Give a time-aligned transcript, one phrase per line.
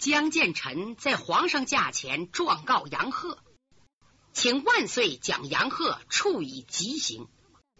[0.00, 3.36] 江建臣在皇上驾前状告杨鹤，
[4.32, 7.28] 请万岁将杨鹤处以极刑，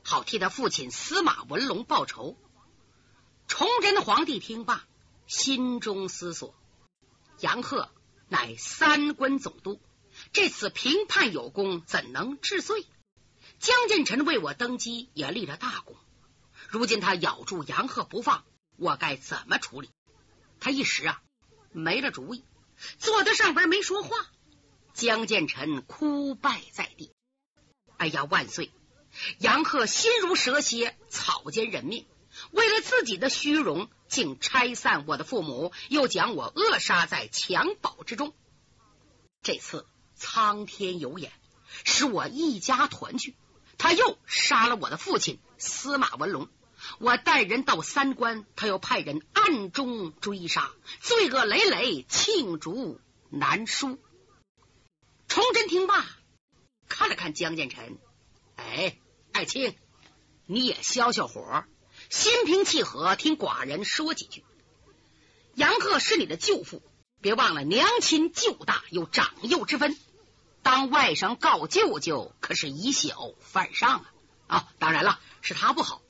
[0.05, 2.37] 好替他父亲司马文龙报仇。
[3.49, 4.85] 崇祯皇帝听罢，
[5.27, 6.55] 心中思索：
[7.39, 7.91] 杨鹤
[8.29, 9.81] 乃三关总督，
[10.35, 12.87] 这次平叛有功，怎能治罪？
[13.61, 15.97] 江建臣为我登基也立了大功，
[16.69, 18.45] 如今他咬住杨鹤不放，
[18.77, 19.89] 我该怎么处理？
[20.61, 21.23] 他一时啊
[21.73, 22.45] 没了主意，
[22.99, 24.17] 坐在上边没说话。
[24.93, 27.13] 江建成哭拜在地
[27.97, 28.71] ：“哎呀，万岁！
[29.39, 32.07] 杨鹤心如蛇蝎，草菅人命，
[32.51, 38.35] 为了自己的虚荣，竟拆散我的父母，又将我扼杀在襁褓之中。
[39.43, 41.33] 这次苍天有眼，
[41.85, 43.37] 使我一家团聚。”
[43.79, 46.51] 他又杀了我的父亲司马文龙，
[47.01, 53.01] 我带人到三关，他又派人暗中追杀，罪恶累累，罄竹
[53.31, 53.99] 难书。
[55.27, 56.05] 崇祯听罢，
[56.91, 57.97] 看了看江建成，
[58.57, 58.99] 哎，
[59.33, 59.79] 爱卿，
[60.45, 61.65] 你也消消火，
[62.11, 64.45] 心平气和，听寡人说几句。
[65.55, 66.83] 杨鹤是你的舅父，
[67.23, 69.97] 别忘了娘亲舅大有长幼之分。
[70.63, 74.05] 当外甥告舅舅，可是以小犯上
[74.49, 74.57] 啊！
[74.59, 76.03] 啊，当然了，是他不好。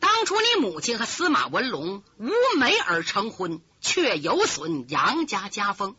[0.00, 5.94] 当初你母亲和司马文龙无媒而成婚，却有损杨家家风。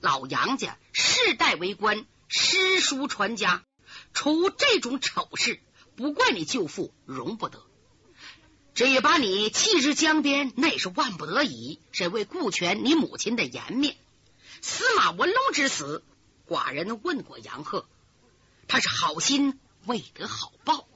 [0.00, 3.64] 老杨家世代为官，诗书传家，
[4.14, 5.60] 出这种丑事，
[5.96, 7.62] 不怪你舅父容不得。
[8.74, 13.96] 至于把你弃之江边，那也是万不得已，是为顾全你母亲的颜面。
[14.62, 16.02] 司马文龙之死。
[16.48, 17.88] 寡人问过杨鹤，
[18.68, 20.86] 他是好心未得好报，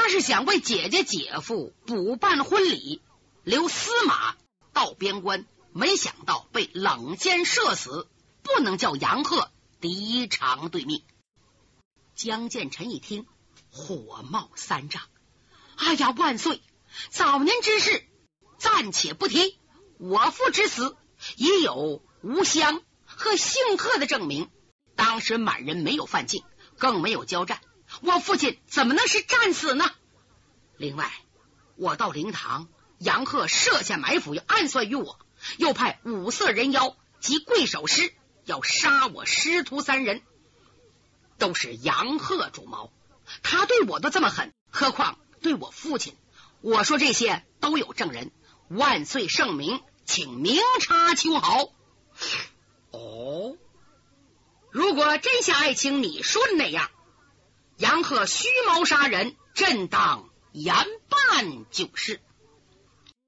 [0.00, 3.02] 他是想为姐姐姐夫补办婚礼，
[3.42, 4.36] 留司马
[4.72, 8.06] 到边关，没想到被冷箭射死，
[8.44, 11.02] 不能叫杨鹤敌偿对命。
[12.14, 13.26] 江建臣一听，
[13.72, 15.02] 火冒三丈，
[15.74, 16.62] 哎呀，万岁！
[17.10, 18.06] 早年之事
[18.56, 19.58] 暂且不提，
[19.98, 20.96] 我父之死
[21.36, 22.80] 也有无香。
[23.04, 24.48] 和姓贺的证明，
[24.94, 26.44] 当时满人没有犯境，
[26.78, 27.60] 更没有交战，
[28.02, 29.90] 我父亲怎么能是战死呢？
[30.76, 31.10] 另外，
[31.76, 35.18] 我到灵堂，杨鹤设下埋伏，要暗算于我，
[35.56, 38.14] 又派五色人妖及贵守师
[38.44, 40.22] 要杀我师徒三人，
[41.38, 42.92] 都是杨鹤主谋。
[43.42, 46.16] 他对我都这么狠，何况对我父亲？
[46.60, 48.32] 我说这些都有证人，
[48.68, 51.70] 万岁圣明，请明察秋毫。
[52.90, 53.56] 哦，
[54.70, 56.90] 如果真像爱卿你说的那样，
[57.78, 60.74] 杨鹤虚谋杀人，朕当严
[61.08, 62.20] 办就是。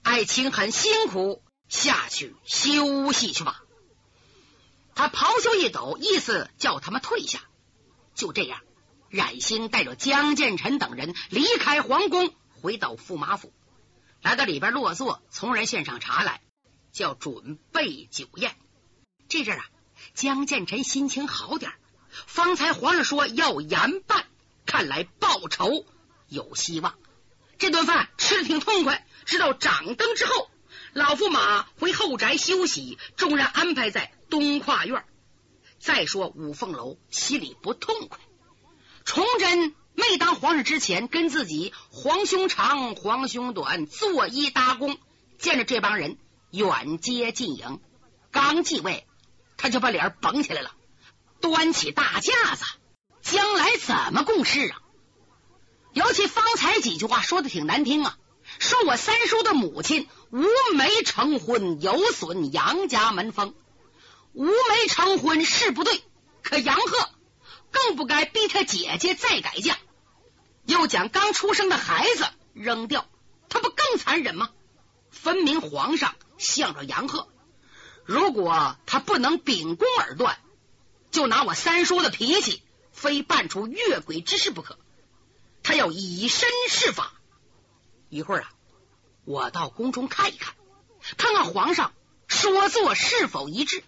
[0.03, 3.63] 爱卿很辛苦，下去休息去吧。
[4.97, 7.43] 他袍袖一抖，意思叫他们退下。
[8.17, 8.61] 就这样，
[9.09, 13.53] 冉兴带着江建成等人离开皇宫，回到驸马府，
[14.21, 16.43] 来到里边落座，从人献上茶来，
[16.91, 18.57] 叫准备酒宴。
[19.29, 19.65] 这阵啊，
[20.15, 21.73] 江建成心情好点
[22.27, 24.27] 方才皇上说要严办，
[24.71, 25.85] 看来报仇
[26.29, 26.95] 有希望。
[27.59, 29.05] 这顿饭吃的挺痛快。
[29.27, 30.49] 直到掌灯之后，
[30.93, 35.05] 老驸马回后宅休息，众人安排在东跨院。
[35.81, 38.21] 再说五凤楼心里不痛快。
[39.05, 44.99] 崇祯没当皇上之前，跟自己皇兄长、皇兄短作揖搭躬，
[45.37, 46.17] 见着这帮人
[46.53, 47.81] 远接近迎，
[48.31, 49.05] 刚继位。
[49.57, 50.71] 他就把脸绷起来了，
[51.41, 52.65] 端起大架子，
[53.23, 54.79] 将来怎么共事啊？
[55.93, 58.17] 尤其方才几句话说的挺难听啊，
[58.59, 60.45] 说我三叔的母亲无
[60.75, 63.55] 媒成婚，有损杨家门风。
[64.33, 66.03] 无媒成婚是不对，
[66.43, 67.11] 可杨鹤
[67.73, 69.77] 更不该逼他姐姐再改嫁，
[70.65, 73.07] 又将刚出生的孩子扔掉，
[73.49, 74.51] 他不更残忍吗？
[75.11, 77.29] 分明皇上向着杨鹤。
[78.05, 80.39] 如果他不能秉公而断，
[81.11, 82.63] 就拿我三叔的脾气，
[83.01, 84.79] 非办出越轨之事不可。
[85.63, 87.15] 他要以身试法。
[88.11, 88.53] 一会儿啊，
[89.25, 90.55] 我到宫中看一看，
[91.17, 91.95] 看看皇上
[92.29, 93.83] 说做是否一致。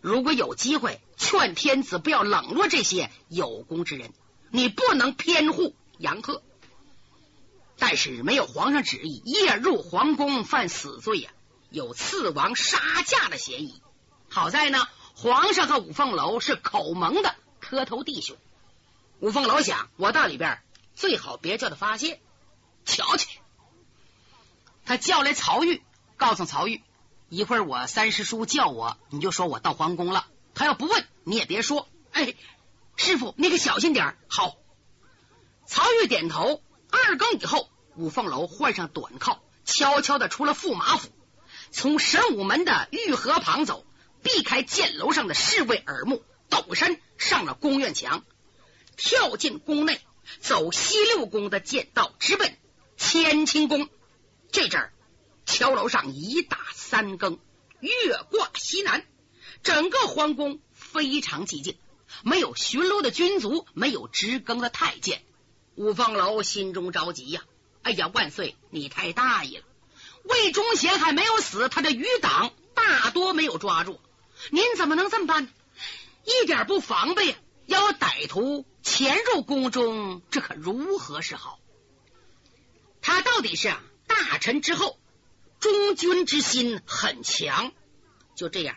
[0.00, 4.12] 如果有机会，劝天子不要冷落这些有功之人，
[4.50, 6.40] 你不能偏护杨鹤。
[7.78, 11.32] 但是没有皇上旨意，夜入皇宫犯死罪呀。
[11.70, 13.82] 有刺王杀驾的嫌疑。
[14.28, 17.34] 好在呢，皇上和五凤楼是口盟的
[17.70, 18.36] 磕头弟兄。
[19.20, 20.60] 五凤楼想，我到里边
[20.96, 22.20] 最好别叫他发现。
[22.84, 23.38] 瞧去，
[24.84, 25.80] 他叫来曹玉，
[26.16, 26.82] 告诉曹玉，
[27.28, 30.26] 一会儿我三师叔叫我，你就说我到皇宫了。
[30.52, 31.86] 他要不问，你也别说。
[32.10, 32.34] 哎，
[32.96, 34.56] 师傅，你可小心点好。
[35.64, 36.60] 曹玉点头。
[36.90, 41.08] 二更以后，五凤楼换上短靠，悄悄的出了驸马府，
[41.70, 43.86] 从神武门的御河旁走，
[44.24, 48.24] 避开箭楼上的侍卫耳目，陡身上了宫院墙，
[48.96, 50.00] 跳进宫内，
[50.40, 52.58] 走西六宫的剑道，直奔
[52.98, 53.88] 乾清宫。
[54.52, 54.92] 这阵儿，
[55.46, 57.38] 桥楼上一打三更，
[57.80, 57.90] 月
[58.30, 59.06] 挂西南，
[59.62, 61.78] 整个皇宫非常寂静，
[62.24, 65.22] 没有巡逻的军卒，没有值更的太监。
[65.76, 67.42] 五凤楼心中着急呀！
[67.82, 69.64] 哎呀，万岁，你太大意了！
[70.24, 73.98] 魏忠贤还没有死，他的余党大多没有抓住，
[74.50, 75.50] 您怎么能这么办呢？
[76.24, 77.36] 一点不防备，
[77.66, 81.58] 要歹徒潜入宫中，这可如何是好？
[83.00, 83.74] 他到底是，
[84.06, 84.98] 大臣之后，
[85.58, 87.72] 忠君之心很强。
[88.36, 88.76] 就这样，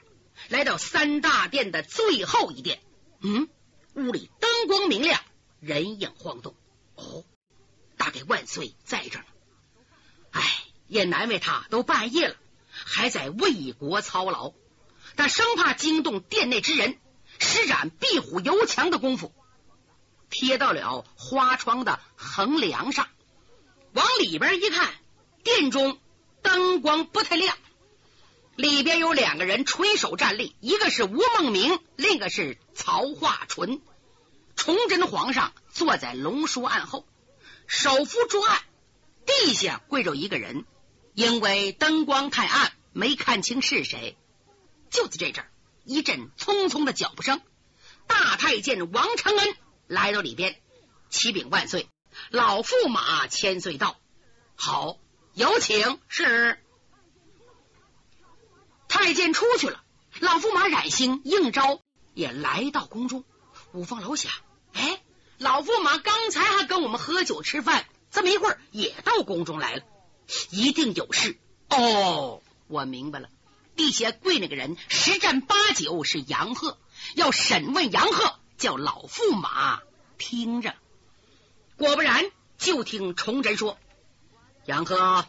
[0.49, 2.81] 来到三大殿的最后一殿，
[3.21, 3.49] 嗯，
[3.95, 5.21] 屋里灯光明亮，
[5.59, 6.55] 人影晃动。
[6.95, 7.25] 哦，
[7.97, 9.25] 大概万岁在这呢。
[10.31, 10.41] 哎，
[10.87, 12.35] 也难为他，都半夜了，
[12.71, 14.53] 还在为国操劳。
[15.15, 16.97] 他生怕惊动殿内之人，
[17.43, 19.31] 施展壁虎游墙的功夫，
[20.29, 23.07] 贴到了花窗的横梁上。
[23.93, 24.89] 往里边一看，
[25.43, 25.99] 殿中
[26.41, 27.55] 灯光不太亮，
[28.55, 33.81] 里边有两个人垂手站立，一个是吴孟明，另一个是曹化淳。
[34.55, 37.05] 崇祯皇上坐在龙书案后，
[37.67, 38.61] 手扶桌案，
[39.25, 40.65] 地下跪着一个人。
[41.13, 44.17] 因为灯光太暗，没看清是谁。
[44.89, 45.49] 就在这阵儿，
[45.83, 47.41] 一阵匆匆的脚步声，
[48.07, 49.55] 大太监王承恩
[49.87, 50.59] 来到里边，
[51.09, 51.87] 启禀万岁，
[52.29, 53.97] 老驸马千岁到。
[54.55, 54.97] 好，
[55.33, 55.99] 有请。
[56.07, 56.59] 是
[58.87, 59.83] 太监出去了，
[60.19, 61.81] 老驸马冉兴应召
[62.13, 63.23] 也来到宫中。
[63.71, 64.29] 五凤楼下，
[64.73, 65.01] 哎，
[65.39, 69.83] 老驸马刚才还跟我们喝酒吃饭，这么一会儿也到宫中来了，
[70.51, 71.39] 一定有事。
[71.69, 73.29] 哦，我明白了，
[73.75, 76.77] 地下跪那个人十占八九是杨鹤，
[77.15, 79.81] 要审问杨鹤，叫老驸马
[80.17, 80.75] 听着。
[81.77, 83.77] 果不然，就听崇祯说
[84.65, 85.25] ：“杨鹤，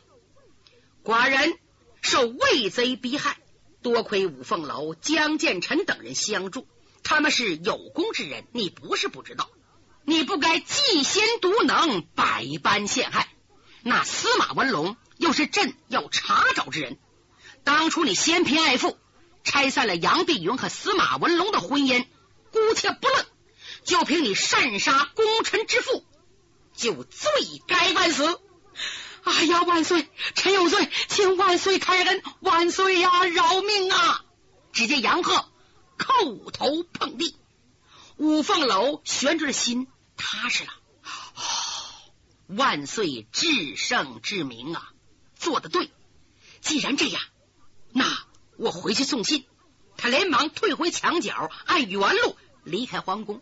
[1.02, 1.58] 寡人
[2.02, 3.38] 受魏贼逼害，
[3.82, 6.66] 多亏五凤楼江建臣等人相助。”
[7.02, 9.50] 他们是有功之人，你不是不知道。
[10.04, 13.28] 你不该嫉贤妒能，百般陷害。
[13.82, 16.98] 那司马文龙又是朕要查找之人。
[17.64, 18.96] 当初你嫌贫爱富，
[19.42, 22.06] 拆散了杨碧云和司马文龙的婚姻，
[22.52, 23.26] 姑且不论，
[23.84, 26.04] 就凭你擅杀功臣之父，
[26.76, 27.28] 就罪
[27.66, 28.40] 该万死。
[29.24, 34.24] 哎呀，万岁，臣有罪，请万岁开恩，万岁呀，饶命啊！
[34.72, 35.48] 只见杨鹤。
[35.96, 37.36] 叩头碰地，
[38.16, 39.86] 五凤楼悬着的心
[40.16, 40.70] 踏实了。
[42.48, 44.92] 万岁至圣至明啊，
[45.38, 45.90] 做的对。
[46.60, 47.22] 既然这样，
[47.96, 48.04] 那
[48.56, 49.46] 我回去送信。
[49.96, 53.40] 他连忙退回墙角，按原路离开皇宫，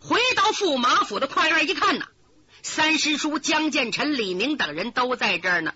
[0.00, 2.06] 回到驸马府的跨院一看呐，
[2.62, 5.74] 三师叔江建成、李明等人都在这儿呢，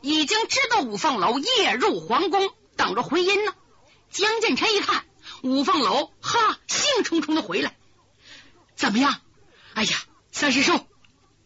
[0.00, 3.54] 已经知道五凤楼夜入皇宫，等着回音呢。
[4.10, 5.04] 江建成一看。
[5.42, 7.76] 五凤楼，哈，兴冲冲的回来，
[8.74, 9.20] 怎么样？
[9.74, 9.96] 哎呀，
[10.32, 10.86] 三师叔，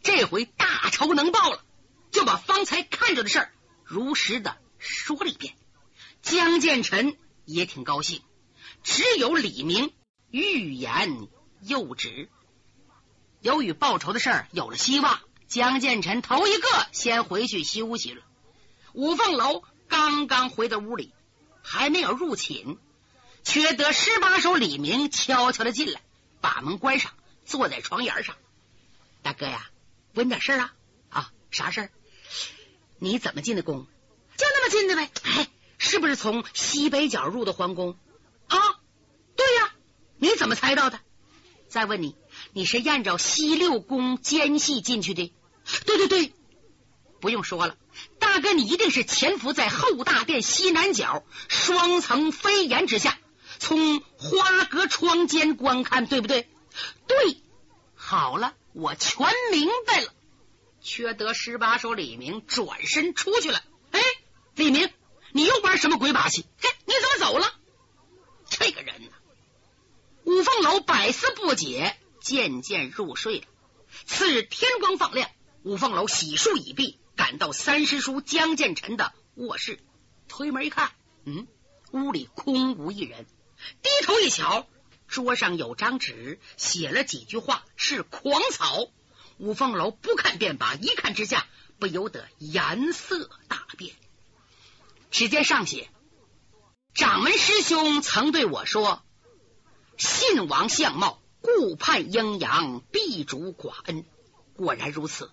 [0.04, 1.64] 这回大仇能报了，
[2.12, 3.52] 就把方才看着的事儿
[3.84, 5.54] 如实的说了一遍。
[6.24, 8.22] 江建臣也挺高兴，
[8.82, 9.92] 只有李明
[10.30, 11.28] 欲言
[11.60, 12.30] 又止。
[13.42, 18.22] 由于报仇的事儿有了希望，江建臣头一个先回去休息了。
[18.94, 21.12] 五凤楼刚刚回到屋里，
[21.62, 22.78] 还没有入寝。
[23.42, 26.00] 却得十八手李明悄悄的进来，
[26.40, 27.12] 把门关上，
[27.44, 28.34] 坐在床沿上。
[29.20, 29.68] 大哥呀，
[30.14, 30.74] 问点事儿啊
[31.10, 31.90] 啊，啥事儿？
[32.98, 33.86] 你怎么进的宫？
[34.38, 35.10] 就那么进的呗。
[35.24, 37.98] 哎，是不是从西北角入的皇宫？
[38.48, 38.58] 啊，
[39.36, 39.74] 对呀。
[40.16, 41.00] 你怎么猜到的？
[41.68, 42.14] 再问你，
[42.52, 45.34] 你是按照西六宫间隙进去的？
[45.84, 46.32] 对对对，
[47.20, 47.76] 不用说了，
[48.20, 53.18] 大哥，你一定是潜伏在后大殿西南角双层飞檐之下。
[53.58, 56.48] 从花格窗间观看，对不对？
[57.06, 57.38] 对，
[57.94, 60.12] 好了，我全明白了。
[60.80, 63.62] 缺德十八手李明转身出去了。
[63.90, 64.00] 哎，
[64.54, 64.90] 李明，
[65.36, 66.46] 你又玩什么鬼把戏？
[66.60, 67.52] 嘿，你怎么走了？
[68.48, 69.10] 这个人呢？
[70.22, 73.46] 五凤楼百思不解，渐渐入睡了。
[74.06, 75.28] 次日天光放亮，
[75.64, 79.80] 五凤楼洗漱已毕，赶到三师叔江建臣的卧室，
[80.28, 80.92] 推门一看，
[81.24, 81.48] 嗯，
[81.90, 83.26] 屋里空无一人。
[83.82, 84.68] 低头一瞧，
[85.08, 88.86] 桌上有张纸，写了几句话，是狂草。
[89.38, 91.44] 五凤楼不看便罢，一看之下，
[91.80, 93.96] 不由得颜色大变。
[95.14, 95.88] 只见上写
[96.92, 99.04] ：“掌门师兄曾对我说，
[99.96, 104.04] 信王相貌，顾盼阴阳，必主寡恩。
[104.54, 105.30] 果然如此。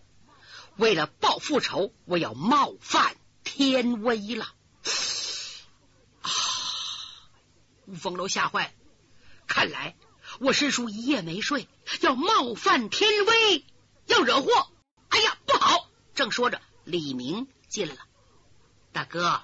[0.75, 4.53] 为了报复仇，我要冒犯天威了。”
[6.21, 6.29] 啊！
[7.87, 8.73] 五峰楼吓坏了，
[9.47, 9.95] 看来
[10.39, 11.67] 我师叔一夜没睡，
[12.01, 13.65] 要冒犯天威。
[14.05, 14.51] 要惹祸！
[15.09, 15.89] 哎呀，不好！
[16.13, 18.01] 正说着，李明进来了。
[18.91, 19.41] 大哥，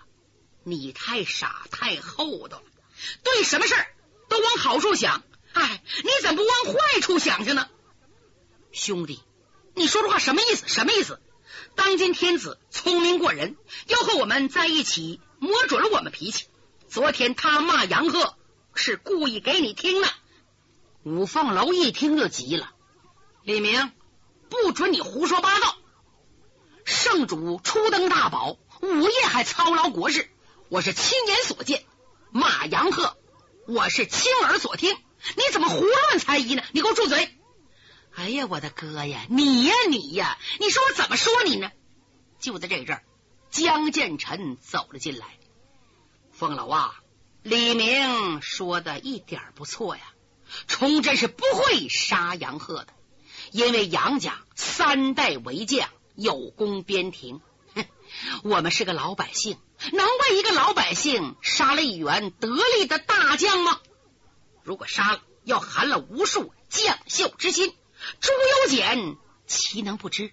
[0.67, 2.63] 你太傻太厚道了，
[3.23, 3.87] 对什么事儿
[4.27, 5.23] 都往好处想。
[5.53, 7.69] 哎，你怎么不往坏处想去呢？
[8.73, 9.23] 兄弟，
[9.75, 10.67] 你说这话什么意思？
[10.67, 11.21] 什么意思？
[11.75, 13.55] 当今天子聪明过人，
[13.87, 16.47] 要和我们在一起，摸准了我们脾气。
[16.89, 18.35] 昨天他骂杨鹤，
[18.75, 20.09] 是故意给你听的。
[21.03, 22.71] 五凤楼一听就急了，
[23.43, 23.93] 李明。
[24.49, 25.77] 不准你胡说八道！
[26.83, 30.29] 圣主初登大宝，午夜还操劳国事，
[30.69, 31.85] 我是亲眼所见。
[32.31, 33.17] 骂杨鹤，
[33.67, 34.93] 我是亲耳所听。
[34.93, 36.63] 你怎么胡乱猜疑呢？
[36.73, 37.37] 你给我住嘴！
[38.13, 41.71] 哎呀，我的哥呀，你呀你呀，你说我怎么说你呢？
[42.39, 43.01] 就在这阵，
[43.49, 45.25] 江建臣走了进来。
[46.31, 46.95] 凤老啊，
[47.43, 50.03] 李明说的一点不错呀，
[50.67, 52.87] 崇祯是不会杀杨鹤的。
[53.51, 57.39] 因为杨家三代为将，有功边庭。
[57.73, 57.85] 哼，
[58.43, 59.57] 我们是个老百姓，
[59.91, 63.79] 能为一个老百姓杀了一员得力的大将吗？
[64.63, 67.73] 如果杀了，要寒了无数将秀之心。
[68.19, 70.31] 朱由检岂能不知？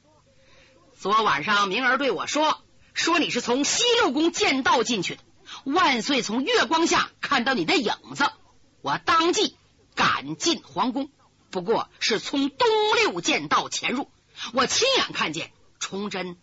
[0.99, 2.63] 昨晚上明儿对我说，
[2.95, 5.23] 说你是从西六宫剑道进去的。
[5.65, 8.25] 万岁从月光下看到你的影子，
[8.81, 9.57] 我当即
[9.95, 11.11] 赶进皇宫。
[11.51, 14.11] 不过是从东六剑道潜入，
[14.53, 16.37] 我亲眼看见崇祯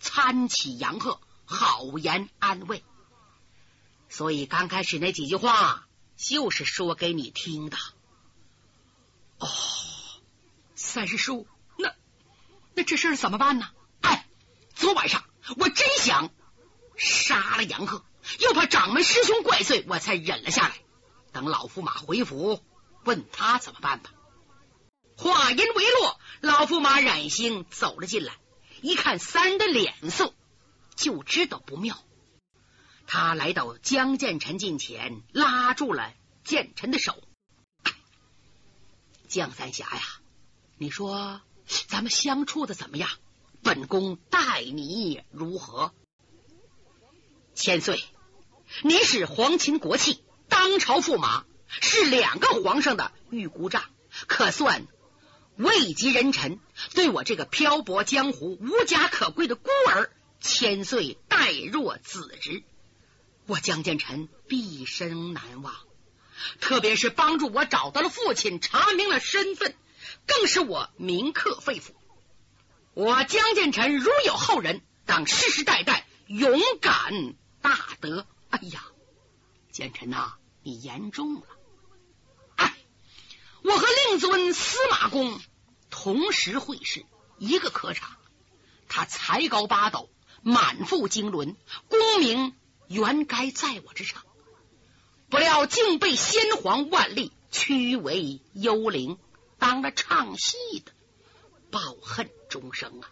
[0.00, 2.84] 参起杨鹤，好言安慰。
[4.08, 5.86] 所以刚开始那几句话
[6.16, 7.76] 就是说给你听的。
[9.38, 9.48] 哦，
[10.74, 11.94] 三师叔，那
[12.74, 13.68] 那这事儿怎么办呢？
[14.00, 14.26] 哎，
[14.74, 15.24] 昨晚上
[15.56, 16.30] 我真想
[16.96, 18.04] 杀了杨贺，
[18.38, 20.76] 又怕掌门师兄怪罪，我才忍了下来。
[21.32, 22.62] 等老驸马回府，
[23.04, 24.10] 问他怎么办吧。
[25.18, 28.34] 话音未落，老驸马冉兴走了进来，
[28.80, 30.32] 一看三人的脸色，
[30.96, 32.02] 就知道不妙。
[33.06, 36.12] 他来到江建成近前，拉住了
[36.42, 37.22] 建成的手
[39.28, 40.02] ：“江三侠呀，
[40.76, 41.40] 你说
[41.86, 43.08] 咱们相处的怎么样？
[43.62, 45.92] 本宫待你如何？”
[47.54, 48.02] 千岁，
[48.82, 53.84] 你是皇亲国戚，当朝驸马，是两个皇上的玉姑丈，
[54.26, 54.86] 可算。
[55.56, 56.60] 位极人臣，
[56.92, 60.10] 对我这个漂泊江湖、无家可归的孤儿，
[60.46, 62.62] 千岁待若子侄，
[63.46, 65.74] 我江建臣毕生难忘。
[66.60, 69.74] 特别是帮助我找到了父亲，查明了身份，
[70.26, 71.90] 更是我铭刻肺腑。
[72.94, 78.26] 我江建臣如有后人，当世世代代勇敢大德。
[78.48, 78.84] 哎呀，
[79.72, 81.42] 建臣呐，你言重了。
[82.54, 82.76] 哎
[83.62, 85.40] 我和令尊司马公
[85.90, 87.04] 同时会试，
[87.38, 88.16] 一个科场。
[88.88, 90.08] 他才高八斗，
[90.46, 91.56] 满腹经纶，
[91.88, 92.54] 功名
[92.86, 94.22] 原该在我之上，
[95.28, 99.18] 不料竟被先皇万历驱为幽灵，
[99.58, 100.92] 当了唱戏的，
[101.72, 103.10] 抱恨终生啊！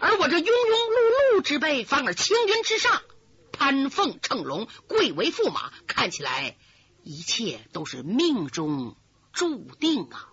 [0.00, 3.02] 而我这庸庸碌碌之辈，反而青云之上，
[3.52, 5.70] 攀凤乘龙，贵为驸马。
[5.86, 6.56] 看起来
[7.02, 8.96] 一切都是命中。
[9.34, 10.30] 注定啊！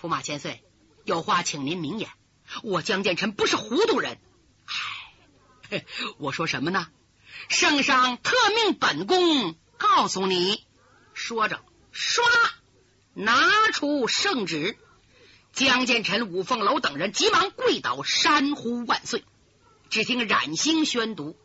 [0.00, 0.62] 驸马千岁，
[1.04, 2.08] 有话请您明言。
[2.62, 4.20] 我江建成不是糊涂人。
[6.18, 6.88] 我说什么呢？
[7.48, 10.64] 圣上特命本宫告诉你。
[11.14, 11.60] 说着，
[11.92, 12.22] 唰，
[13.14, 13.40] 拿
[13.72, 14.76] 出圣旨。
[15.52, 19.24] 江建臣、五凤楼等人急忙跪倒，山呼万岁。
[19.90, 21.36] 只听冉兴宣读：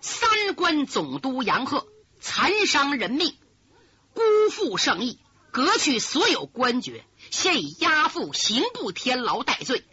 [0.00, 1.86] 三关总督杨鹤
[2.20, 3.36] 残伤人命，
[4.14, 5.18] 辜负圣意。
[5.52, 9.84] 革去所有官爵，现已押赴刑部天牢待罪，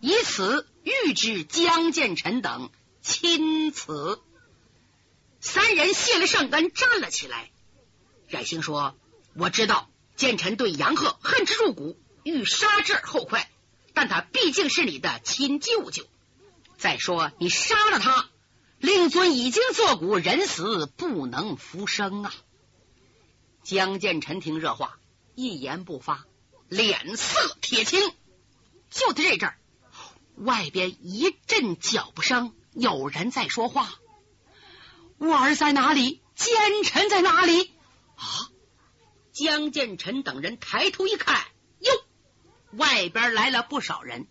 [0.00, 2.70] 以此谕之江建臣等
[3.06, 4.20] 钦此。
[5.40, 7.52] 三人谢了圣恩，站了起来。
[8.26, 8.96] 冉兴说
[9.38, 13.48] ：“我知道建成对杨鹤恨之入骨，欲杀之而后快，
[13.94, 16.04] 但他毕竟是你的亲舅舅。
[16.78, 18.28] 再说你杀了他，
[18.80, 22.34] 令尊已经作古，人死不能复生啊！
[23.62, 24.98] 江建臣听这话，
[25.36, 26.26] 一言不发，
[26.68, 28.00] 脸色铁青。
[28.90, 29.58] 就在这阵儿，
[30.36, 33.94] 外边一阵脚步声，有人在说话
[35.16, 36.22] ：“我儿在哪里？
[36.34, 37.72] 奸臣在哪里？”
[38.16, 38.24] 啊！
[39.32, 41.42] 江建臣等人抬头一看，
[41.80, 41.92] 哟，
[42.72, 44.26] 外边来了不少人。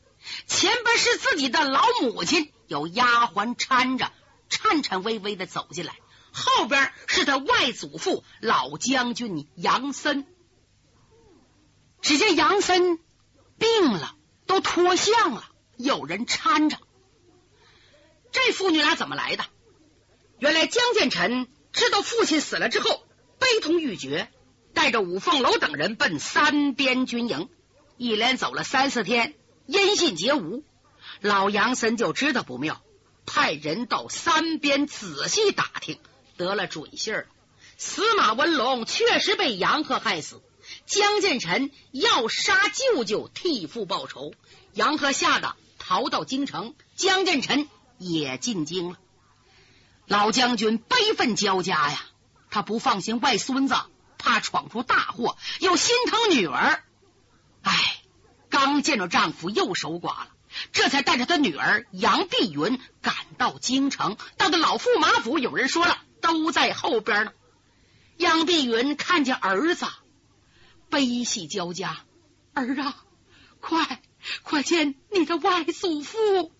[0.47, 4.11] 前边是自己的老母亲，有丫鬟搀着，
[4.49, 5.95] 颤颤巍巍的走进来。
[6.31, 10.27] 后边是他外祖父老将军杨森。
[12.01, 12.99] 只见杨森
[13.57, 15.43] 病了，都脱相了，
[15.77, 16.77] 有人搀着。
[18.35, 19.45] 这父女俩怎么来的？
[20.39, 23.07] 原来江建臣知道父亲死了之后，
[23.39, 24.29] 悲痛欲绝，
[24.73, 27.47] 带着五凤楼等人奔三边军营，
[27.95, 29.35] 一连走了三四天。
[29.67, 30.65] 音信皆无，
[31.21, 32.83] 老杨森就知道不妙，
[33.25, 35.97] 派人到三边仔细打听，
[36.35, 37.29] 得了准信儿。
[37.77, 40.41] 司马文龙确实被杨鹤害死，
[40.85, 44.33] 江建臣要杀舅舅替父报仇。
[44.73, 48.97] 杨鹤吓得逃到京城，江建臣也进京了。
[50.05, 51.99] 老将军悲愤交加呀，
[52.49, 53.75] 他不放心外孙子，
[54.17, 56.83] 怕闯出大祸，又心疼女儿，
[57.61, 57.73] 唉。
[58.47, 60.27] 刚见着丈夫又守寡了，
[60.71, 64.15] 这才带着他女儿杨碧云赶到京城。
[64.37, 67.33] 到的老驸马府，有人说了，都在后边呢。
[68.15, 69.85] 杨碧云看见儿子，
[70.89, 71.97] 悲喜交加。
[72.53, 72.95] 儿啊，
[73.59, 74.01] 快
[74.43, 76.53] 快见你的外祖父！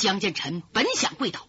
[0.00, 1.46] 江建臣本想跪倒，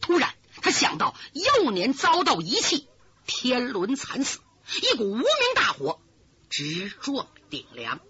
[0.00, 2.88] 突然他想到幼年遭到遗弃，
[3.26, 4.40] 天伦惨死，
[4.82, 6.00] 一股无名大火
[6.48, 8.00] 直撞顶梁。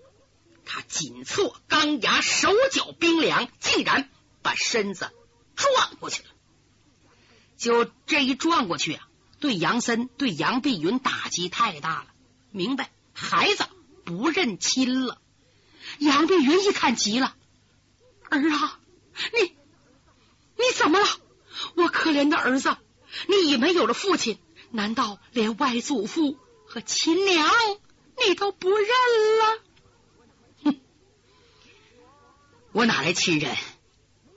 [0.64, 4.08] 他紧挫钢牙，手脚冰凉，竟然
[4.42, 5.10] 把身子
[5.56, 6.28] 撞过去了。
[7.56, 9.08] 就这一撞过去啊，
[9.40, 12.06] 对杨森、对杨碧云打击太大了。
[12.50, 13.66] 明白，孩子
[14.04, 15.20] 不认亲了。
[15.98, 17.36] 杨碧云一看急了
[18.30, 18.80] ：“儿啊，
[19.34, 19.54] 你
[20.56, 21.06] 你怎么了？
[21.76, 22.76] 我可怜的儿子，
[23.28, 24.38] 你已没有了父亲，
[24.70, 26.36] 难道连外祖父
[26.66, 27.48] 和亲娘
[28.26, 29.62] 你都不认了？”
[30.64, 30.80] 哼
[32.72, 33.56] 我哪来亲人？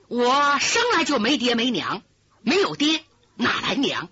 [0.08, 2.02] 我生来就没爹没娘，
[2.42, 3.04] 没有爹
[3.36, 4.10] 哪来娘？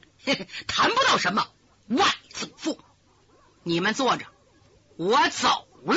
[0.67, 1.47] 谈不到什么
[1.87, 2.79] 外祖父。
[3.63, 4.25] 你们坐着，
[4.97, 5.95] 我走了。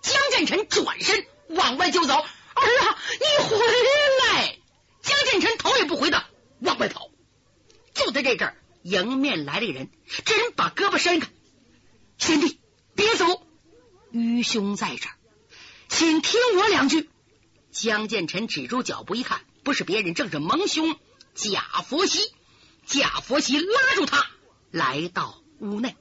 [0.00, 2.14] 江建成转身往外就走。
[2.14, 4.59] 儿啊，你回来！
[5.24, 6.24] 江建成头也不回的
[6.60, 7.10] 往外跑。
[7.94, 9.90] 就在这阵儿，迎面来了一人，
[10.24, 11.28] 这人把胳膊伸开，
[12.18, 12.58] 贤弟
[12.94, 13.46] 别走，
[14.10, 15.14] 愚兄在这儿，
[15.88, 17.10] 请听我两句。
[17.70, 20.98] 江建臣止住脚步，一看，不是别人，正是蒙兄
[21.34, 22.32] 贾佛西。
[22.86, 24.26] 贾佛西拉住他，
[24.72, 25.94] 来到屋内，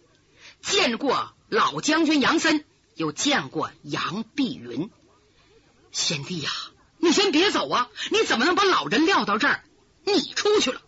[0.62, 4.90] 见过老将军杨森，又见过杨碧云。
[5.92, 6.50] 贤弟呀，
[7.00, 7.90] 你先别走啊！
[8.12, 9.64] 你怎么能把老人撂到这儿？
[10.06, 10.82] 你出去了，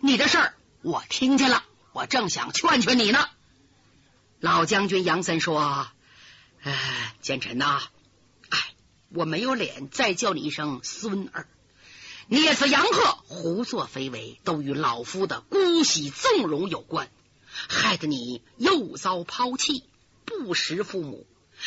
[0.00, 3.28] 你的事儿我听见了，我正想劝劝你呢。
[4.38, 5.88] 老将军杨森说
[6.62, 7.82] ：“哎，建臣呐。”
[8.48, 8.58] 哎
[9.12, 11.48] 我没有脸再叫你一声孙儿，
[12.28, 17.10] 孽子杨鹤胡作非为，都与老夫的姑息纵容有关，
[17.68, 19.82] 害得你又遭抛弃，
[20.24, 21.26] 不识父母，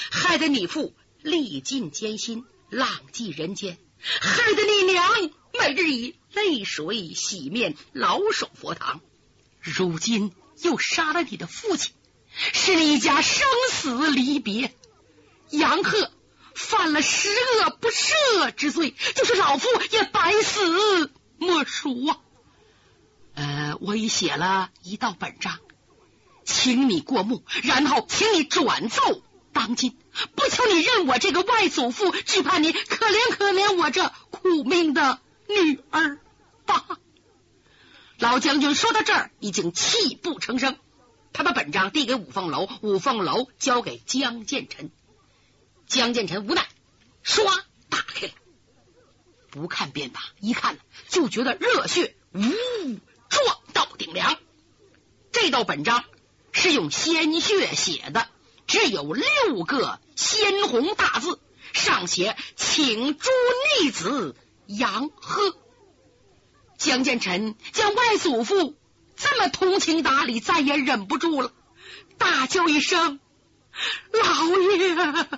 [0.10, 9.02] 害得你父历尽艰辛，浪迹人间，害得你娘每日以泪水洗面，老守佛堂，
[9.60, 11.94] 如今又杀了你的父亲，
[12.36, 14.74] 是你家生死离别，
[15.50, 16.12] 杨鹤。
[16.56, 22.20] 犯了十恶不赦之罪，就是老夫也百死莫赎啊！
[23.34, 25.58] 呃，我已写了一道本章，
[26.46, 29.98] 请你过目，然后请你转奏当今。
[30.36, 36.19] 不求你认我这个外祖父，只怕你可怜可怜我这苦命的女儿
[36.65, 36.86] 吧。
[38.19, 40.78] 老将军说到这儿，已经泣不成声。
[41.34, 44.91] 他把本章递给五凤楼，五凤楼交给江建臣。
[45.88, 46.67] 江建成无奈，
[47.26, 47.43] 唰
[47.89, 48.34] 打开了，
[49.49, 50.78] 不看便罢，一看
[51.10, 52.39] 就觉得热血呜
[53.30, 54.38] 撞到顶梁。
[55.32, 56.06] 这道本章
[56.52, 58.28] 是用鲜血写的，
[58.74, 61.40] 只有六个鲜红大字，
[61.74, 63.30] 上写“请诸
[63.84, 65.56] 逆子杨鹤”。
[66.80, 68.76] 江建成见外祖父
[69.16, 71.54] 这么通情达理，再也忍不住了，
[72.18, 73.20] 大叫一声
[74.12, 75.30] ：“老爷！”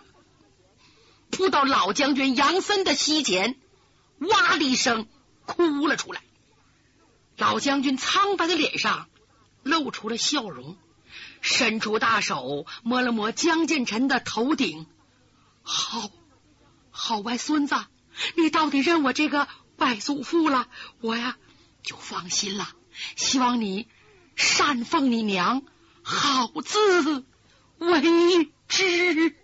[1.30, 3.60] 扑到老将军杨森的膝前，
[4.20, 5.10] 哇的一声
[5.46, 6.22] 哭了出来。
[7.36, 9.10] 老将军苍白的脸上
[9.62, 10.78] 露出了笑容，
[11.42, 14.88] 伸出大手摸了摸江建臣的头顶。
[15.62, 16.10] 好，
[16.92, 17.76] 好外孙子，
[18.36, 19.48] 你到底认我这个
[19.78, 20.68] 外祖父了，
[21.02, 21.38] 我呀
[21.84, 22.70] 就放心了。
[23.16, 23.88] 希望你
[24.36, 25.64] 善奉你娘
[26.04, 27.26] 好自
[27.78, 29.36] 为之。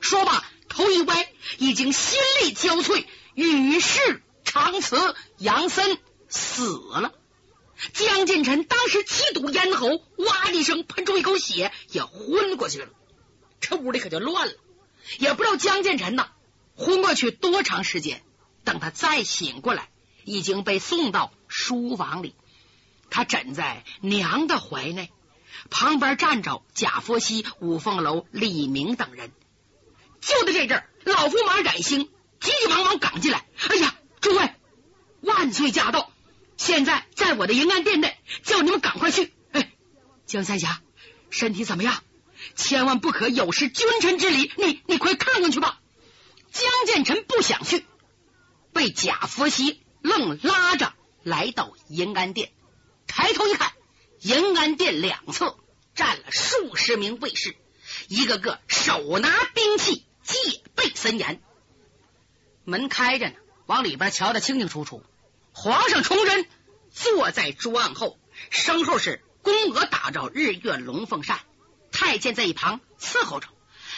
[0.00, 5.14] 说罢，头一歪，已经心力交瘁，与世长辞。
[5.38, 7.14] 杨森死了。
[7.92, 12.88] 江建臣当时气堵咽喉，哇的一声喷出一口血，也昏过去了。
[13.60, 14.54] 这屋里可就乱了，
[15.18, 16.30] 也不知道江建臣呐
[16.76, 18.22] 昏过去多长时间。
[18.64, 19.88] 等他再醒过来，
[20.24, 22.36] 已经被送到书房里，
[23.10, 25.10] 他枕在娘的怀内，
[25.68, 29.32] 旁边站着贾佛熙、五凤楼、李明等人。
[30.20, 33.44] 就在这阵，老驸马冉兴急急忙忙赶进来。
[33.68, 34.54] 哎呀，诸位，
[35.22, 36.11] 万岁驾到！
[36.56, 39.32] 现在在我的迎安殿内，叫你们赶快去。
[39.52, 39.72] 哎，
[40.26, 40.80] 江三侠，
[41.30, 42.02] 身体怎么样？
[42.54, 44.50] 千万不可有失君臣之礼。
[44.56, 45.80] 你你快看看去吧。
[46.50, 47.84] 江建成不想去，
[48.72, 52.52] 被贾佛熙愣拉着来到银安殿。
[53.06, 53.72] 抬头一看，
[54.20, 55.56] 银安殿两侧
[55.94, 57.56] 站了数十名卫士，
[58.08, 60.06] 一个个手拿兵器。
[60.22, 61.42] 戒备森严，
[62.64, 63.34] 门开着呢，
[63.66, 65.02] 往里边瞧得清清楚楚。
[65.52, 66.46] 皇上崇祯
[66.90, 68.18] 坐在桌案后，
[68.50, 71.40] 身后是宫娥打着日月龙凤扇，
[71.92, 73.48] 太监在一旁伺候着，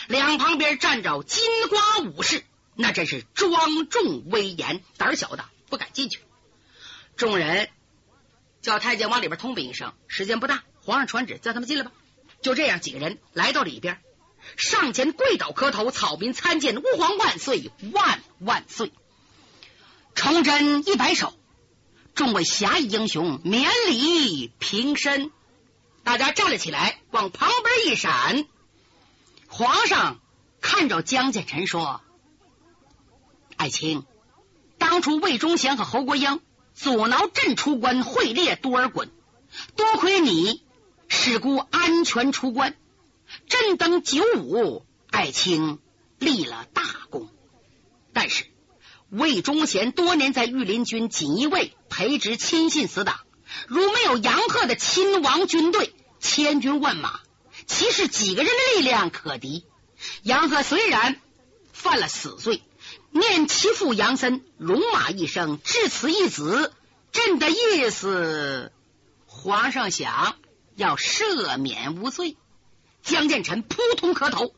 [0.09, 6.21] 两旁边站着金瓜武士，那真是庄重威严，胆小的不敢进去。
[7.17, 7.69] 众人
[8.61, 11.93] 叫太监往里边通禀一声，时间不大，皇上传旨叫他们进来吧。
[12.43, 14.01] 就这样，几个人来到里边。
[14.57, 18.93] 上前跪倒磕头，草民参见吾皇万岁万万岁！
[20.15, 21.35] 崇祯一摆手，
[22.15, 25.31] 众位侠义英雄免礼平身。
[26.05, 28.47] 大家站了起来，往旁边一闪。
[29.49, 30.21] 皇上
[30.61, 32.03] 看着江建成说
[33.57, 34.05] ：“爱卿，
[34.79, 36.41] 当初魏忠贤和侯国英
[36.75, 39.09] 阻挠朕出关，会猎多尔衮，
[39.77, 40.63] 多亏你，
[41.09, 42.77] 使孤安全出关。”
[43.49, 45.79] 朕登九五，爱卿
[46.19, 47.29] 立了大功。
[48.13, 48.47] 但是
[49.17, 53.21] 魏忠贤多年在御林军锦衣卫培植亲信死党，
[53.69, 57.21] 如没有杨鹤的亲王军队千军万马，
[57.67, 59.65] 其是几个人的力量可敌？
[60.25, 61.21] 杨鹤虽然
[61.73, 62.63] 犯了死罪，
[63.13, 66.73] 念其父杨森戎马一生，至此一子，
[67.13, 68.73] 朕的意思，
[69.27, 70.35] 皇上想
[70.75, 72.37] 要赦免无罪。
[73.05, 74.55] 江建成扑通磕头：“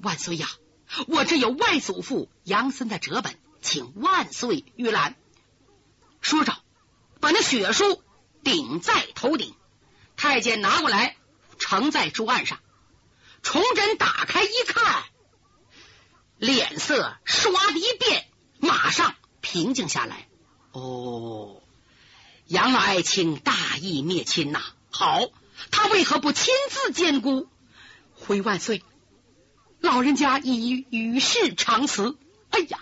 [0.00, 0.48] 万岁呀！
[1.06, 5.16] 我这有外祖父杨森的折本，请万岁御览。”
[6.20, 6.56] 说着，
[7.18, 8.02] 把那血书
[8.44, 9.54] 顶在头顶。
[10.16, 11.16] 太监拿过来，
[11.58, 12.60] 呈在桌案上。
[13.42, 15.04] 崇祯打开一看，
[16.38, 18.26] 脸色唰的一变，
[18.58, 20.28] 马上平静下来。
[20.72, 21.60] 哦，
[22.46, 24.62] 杨老爱卿大义灭亲呐！
[24.90, 25.28] 好，
[25.70, 27.48] 他为何不亲自见姑？
[28.14, 28.82] 回万岁，
[29.80, 32.16] 老人家已与世长辞。
[32.50, 32.78] 哎呀，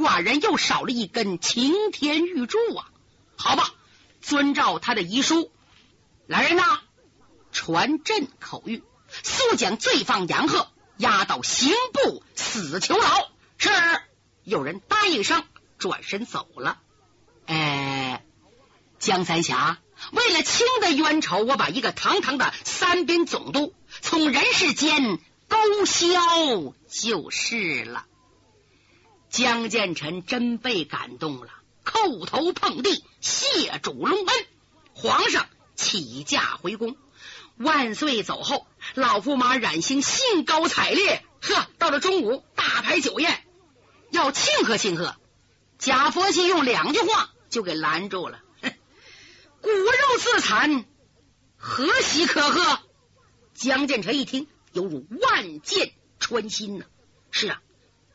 [0.00, 2.88] 寡人又少了一根擎天玉柱啊！
[3.36, 3.74] 好吧，
[4.22, 5.52] 遵照他的遗书，
[6.26, 6.80] 来人呐，
[7.52, 8.82] 传朕口谕，
[9.22, 13.28] 速将罪犯杨鹤押到刑部死囚牢。
[13.58, 13.70] 是，
[14.42, 15.44] 有人答应声，
[15.76, 16.80] 转身走了。
[17.46, 18.24] 哎，
[18.98, 19.78] 江三侠，
[20.12, 23.74] 为了清的冤仇，我把一个堂堂的三兵总督。
[24.00, 28.06] 从人世间勾销就是了。
[29.30, 31.48] 江建成真被感动了，
[31.84, 34.46] 叩头碰地，谢主隆恩。
[34.92, 36.96] 皇上起驾回宫，
[37.56, 41.24] 万岁走后，老驸马冉兴兴高采烈。
[41.42, 43.44] 呵，到了中午，大排酒宴，
[44.10, 45.16] 要庆贺庆贺。
[45.78, 48.40] 贾佛熙用两句话就给拦住了
[49.62, 50.84] ：“骨肉自残，
[51.56, 52.80] 何喜可贺？”
[53.54, 56.84] 江建成一听，犹如万箭穿心呐！
[57.30, 57.62] 是啊，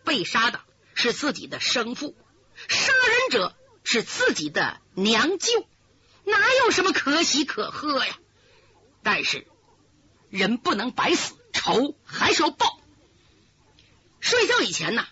[0.03, 0.59] 被杀的
[0.95, 2.15] 是自己的生父，
[2.67, 5.67] 杀人者是自己的娘舅，
[6.23, 8.17] 哪有什么可喜可贺呀？
[9.03, 9.45] 但是
[10.31, 12.79] 人不能白死，仇还是要报。
[14.19, 15.05] 睡觉以前呢，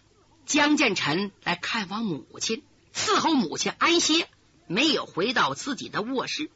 [0.48, 2.64] 江建成来看望母亲，
[2.96, 4.28] 伺候母亲安歇，
[4.66, 6.50] 没有回到自己的卧室。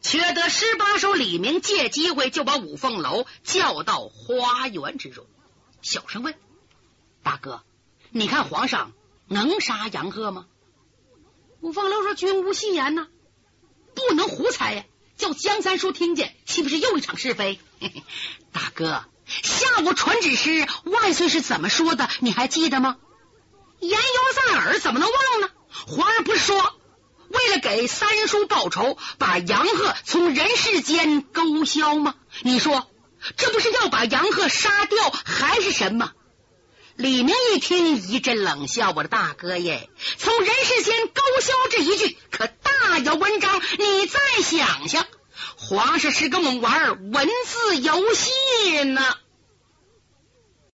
[0.00, 5.26] 却得十八手李明借机会就把五凤楼叫到花园之中，
[5.82, 6.34] 小声问
[7.22, 7.64] ：“大哥，
[8.10, 8.92] 你看皇上
[9.26, 10.46] 能杀杨鹤吗？”
[11.60, 13.08] 五凤楼说：“君无戏言呐，
[13.94, 14.84] 不能胡猜呀！
[15.16, 17.58] 叫江三叔听见，岂不是又一场是非？”
[18.52, 22.08] 大哥，下午传旨时，万岁是怎么说的？
[22.20, 22.96] 你还记得吗？
[23.80, 25.50] 言犹在耳，怎么能忘呢？
[25.86, 26.74] 皇上不是说，
[27.28, 32.14] 为了给三叔报仇，把杨鹤从人世间勾销吗？
[32.42, 32.88] 你说，
[33.36, 36.12] 这不是要把杨鹤杀掉，还是什么？
[36.98, 43.62] 李明一听，一阵冷笑：“我的大哥耶，从人世间勾销这一句，可大有文章。
[43.78, 45.06] 你再想想，
[45.56, 49.14] 皇上是跟我们玩文字游戏呢。”